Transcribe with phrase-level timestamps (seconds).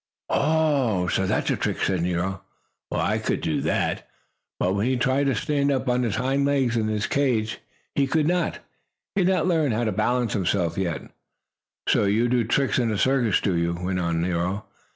[0.29, 2.41] "Oh, so that's a trick," said Nero.
[2.89, 4.09] "Well, I could do that."
[4.59, 7.59] But when he tried to stand up on his hind legs in his cage
[7.93, 8.57] he could not.
[9.13, 10.75] He had not learned how to balance himself.
[11.87, 14.65] "So you do tricks in a circus, do you?" went on Nero.